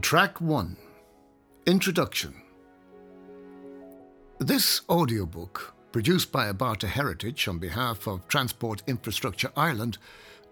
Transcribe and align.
Track 0.00 0.40
1 0.40 0.76
Introduction 1.66 2.34
This 4.38 4.82
audiobook, 4.88 5.74
produced 5.92 6.30
by 6.30 6.52
Abarta 6.52 6.86
Heritage 6.86 7.48
on 7.48 7.58
behalf 7.58 8.06
of 8.06 8.26
Transport 8.28 8.82
Infrastructure 8.86 9.50
Ireland, 9.56 9.98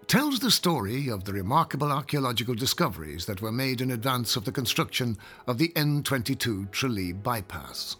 tells 0.08 0.40
the 0.40 0.50
story 0.50 1.08
of 1.08 1.24
the 1.24 1.32
remarkable 1.32 1.92
archaeological 1.92 2.54
discoveries 2.54 3.26
that 3.26 3.40
were 3.40 3.52
made 3.52 3.80
in 3.80 3.92
advance 3.92 4.36
of 4.36 4.44
the 4.44 4.52
construction 4.52 5.16
of 5.46 5.58
the 5.58 5.68
N22 5.76 6.70
Tralee 6.70 7.12
bypass. 7.12 7.96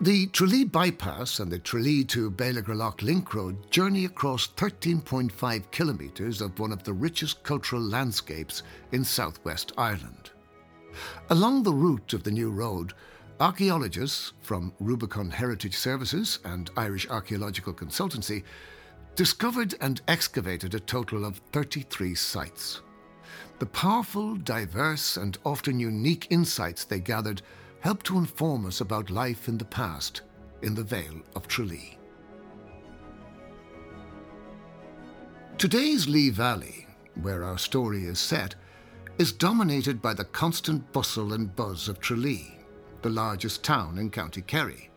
The 0.00 0.28
Tralee 0.28 0.62
bypass 0.62 1.40
and 1.40 1.50
the 1.50 1.58
Tralee 1.58 2.04
to 2.04 2.30
Bealagrellagh 2.30 3.02
link 3.02 3.34
road 3.34 3.68
journey 3.72 4.04
across 4.04 4.46
13.5 4.46 5.70
kilometres 5.72 6.40
of 6.40 6.56
one 6.60 6.70
of 6.70 6.84
the 6.84 6.92
richest 6.92 7.42
cultural 7.42 7.82
landscapes 7.82 8.62
in 8.92 9.02
southwest 9.02 9.72
Ireland. 9.76 10.30
Along 11.30 11.64
the 11.64 11.72
route 11.72 12.12
of 12.12 12.22
the 12.22 12.30
new 12.30 12.52
road, 12.52 12.92
archaeologists 13.40 14.34
from 14.40 14.72
Rubicon 14.78 15.32
Heritage 15.32 15.76
Services 15.76 16.38
and 16.44 16.70
Irish 16.76 17.08
Archaeological 17.08 17.74
Consultancy 17.74 18.44
discovered 19.16 19.74
and 19.80 20.00
excavated 20.06 20.76
a 20.76 20.80
total 20.80 21.24
of 21.24 21.40
33 21.50 22.14
sites. 22.14 22.82
The 23.58 23.66
powerful, 23.66 24.36
diverse, 24.36 25.16
and 25.16 25.36
often 25.44 25.80
unique 25.80 26.28
insights 26.30 26.84
they 26.84 27.00
gathered 27.00 27.42
help 27.80 28.02
to 28.02 28.18
inform 28.18 28.66
us 28.66 28.80
about 28.80 29.10
life 29.10 29.48
in 29.48 29.58
the 29.58 29.64
past 29.64 30.22
in 30.62 30.74
the 30.74 30.82
Vale 30.82 31.22
of 31.36 31.46
Tralee. 31.46 31.96
Today's 35.56 36.08
Lee 36.08 36.30
Valley, 36.30 36.86
where 37.20 37.44
our 37.44 37.58
story 37.58 38.04
is 38.04 38.18
set, 38.18 38.54
is 39.18 39.32
dominated 39.32 40.00
by 40.00 40.14
the 40.14 40.24
constant 40.24 40.92
bustle 40.92 41.32
and 41.32 41.54
buzz 41.54 41.88
of 41.88 42.00
Tralee, 42.00 42.58
the 43.02 43.10
largest 43.10 43.64
town 43.64 43.98
in 43.98 44.10
County 44.10 44.42
Kerry. 44.42 44.90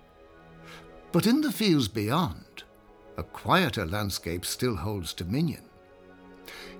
But 1.11 1.25
in 1.25 1.41
the 1.41 1.51
fields 1.51 1.87
beyond, 1.87 2.63
a 3.17 3.23
quieter 3.23 3.85
landscape 3.85 4.45
still 4.45 4.75
holds 4.75 5.13
dominion. 5.13 5.63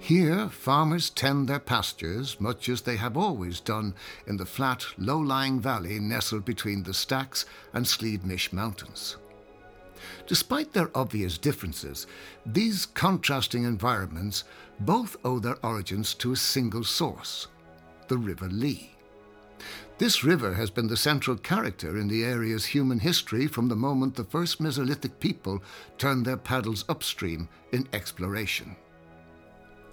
Here, 0.02 0.50
farmers 0.50 1.12
tend 1.12 1.48
their 1.48 1.60
pastures 1.60 2.42
much 2.42 2.68
as 2.70 2.82
they 2.82 2.98
have 2.98 3.16
always 3.16 3.60
done 3.60 3.94
in 4.26 4.38
the 4.38 4.48
flat, 4.48 4.84
low 4.98 5.20
lying 5.20 5.60
valley 5.60 6.00
nestled 6.00 6.44
between 6.44 6.82
the 6.82 6.94
Stacks 6.94 7.46
and 7.72 7.88
Slieve 7.88 8.26
mountains. 8.52 9.18
Despite 10.26 10.74
their 10.74 10.90
obvious 10.98 11.38
differences, 11.38 12.08
these 12.44 12.88
contrasting 12.88 13.64
environments 13.64 14.44
both 14.80 15.18
owe 15.24 15.38
their 15.38 15.64
origins 15.64 16.16
to 16.16 16.32
a 16.32 16.36
single 16.36 16.84
source 16.84 17.48
the 18.08 18.18
River 18.18 18.50
Lee. 18.50 18.96
This 20.00 20.24
river 20.24 20.56
has 20.56 20.72
been 20.72 20.88
the 20.88 20.98
central 20.98 21.38
character 21.38 21.96
in 22.00 22.08
the 22.08 22.24
area's 22.24 22.66
human 22.66 23.00
history 23.00 23.46
from 23.46 23.68
the 23.68 23.76
moment 23.76 24.16
the 24.16 24.24
first 24.24 24.60
Mesolithic 24.60 25.20
people 25.20 25.62
turned 26.00 26.26
their 26.26 26.38
paddles 26.38 26.86
upstream 26.90 27.48
in 27.72 27.88
exploration. 27.94 28.76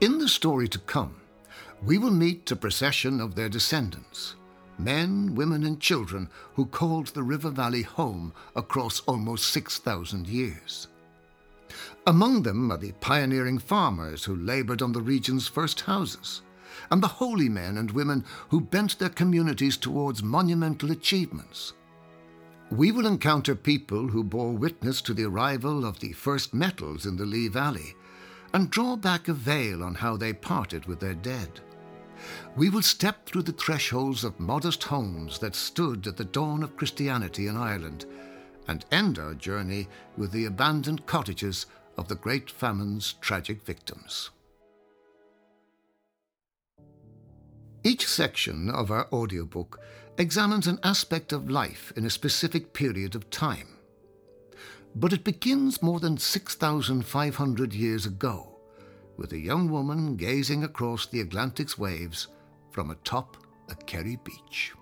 In 0.00 0.18
the 0.18 0.28
story 0.28 0.68
to 0.68 0.78
come, 0.78 1.16
we 1.82 1.98
will 1.98 2.12
meet 2.12 2.48
a 2.52 2.56
procession 2.56 3.20
of 3.20 3.34
their 3.34 3.48
descendants 3.48 4.36
men, 4.78 5.34
women, 5.34 5.64
and 5.64 5.80
children 5.80 6.28
who 6.54 6.64
called 6.66 7.08
the 7.08 7.22
River 7.24 7.50
Valley 7.50 7.82
home 7.82 8.32
across 8.54 9.00
almost 9.00 9.48
6,000 9.48 10.28
years. 10.28 10.86
Among 12.06 12.44
them 12.44 12.70
are 12.70 12.76
the 12.76 12.92
pioneering 13.00 13.58
farmers 13.58 14.22
who 14.22 14.36
laboured 14.36 14.80
on 14.80 14.92
the 14.92 15.00
region's 15.00 15.48
first 15.48 15.80
houses, 15.80 16.42
and 16.92 17.02
the 17.02 17.08
holy 17.08 17.48
men 17.48 17.76
and 17.76 17.90
women 17.90 18.24
who 18.50 18.60
bent 18.60 19.00
their 19.00 19.08
communities 19.08 19.76
towards 19.76 20.22
monumental 20.22 20.92
achievements. 20.92 21.72
We 22.70 22.92
will 22.92 23.06
encounter 23.06 23.56
people 23.56 24.06
who 24.06 24.22
bore 24.22 24.52
witness 24.52 25.02
to 25.02 25.12
the 25.12 25.24
arrival 25.24 25.84
of 25.84 25.98
the 25.98 26.12
first 26.12 26.54
metals 26.54 27.04
in 27.04 27.16
the 27.16 27.26
Lee 27.26 27.48
Valley 27.48 27.96
and 28.54 28.70
draw 28.70 28.96
back 28.96 29.28
a 29.28 29.32
veil 29.32 29.82
on 29.82 29.94
how 29.94 30.16
they 30.16 30.32
parted 30.32 30.86
with 30.86 31.00
their 31.00 31.14
dead. 31.14 31.60
We 32.56 32.70
will 32.70 32.82
step 32.82 33.26
through 33.26 33.42
the 33.42 33.52
thresholds 33.52 34.24
of 34.24 34.40
modest 34.40 34.84
homes 34.84 35.38
that 35.38 35.54
stood 35.54 36.06
at 36.06 36.16
the 36.16 36.24
dawn 36.24 36.62
of 36.62 36.76
Christianity 36.76 37.46
in 37.46 37.56
Ireland 37.56 38.06
and 38.66 38.84
end 38.90 39.18
our 39.18 39.34
journey 39.34 39.88
with 40.16 40.32
the 40.32 40.46
abandoned 40.46 41.06
cottages 41.06 41.66
of 41.96 42.08
the 42.08 42.16
Great 42.16 42.50
Famine's 42.50 43.14
tragic 43.20 43.62
victims. 43.64 44.30
Each 47.84 48.06
section 48.06 48.68
of 48.70 48.90
our 48.90 49.08
audiobook 49.12 49.80
examines 50.18 50.66
an 50.66 50.80
aspect 50.82 51.32
of 51.32 51.48
life 51.48 51.92
in 51.96 52.04
a 52.04 52.10
specific 52.10 52.72
period 52.72 53.14
of 53.14 53.30
time. 53.30 53.77
But 54.94 55.12
it 55.12 55.24
begins 55.24 55.82
more 55.82 56.00
than 56.00 56.18
6,500 56.18 57.74
years 57.74 58.06
ago 58.06 58.58
with 59.16 59.32
a 59.32 59.38
young 59.38 59.70
woman 59.70 60.16
gazing 60.16 60.64
across 60.64 61.06
the 61.06 61.20
Atlantic's 61.20 61.76
waves 61.78 62.28
from 62.70 62.90
atop 62.90 63.36
a 63.68 63.74
Kerry 63.74 64.18
beach. 64.24 64.72